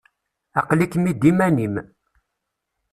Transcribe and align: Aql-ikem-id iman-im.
Aql-ikem-id 0.59 1.21
iman-im. 1.31 1.75